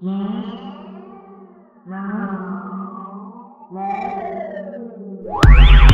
lost. 0.00 0.35
Wow. 3.68 5.85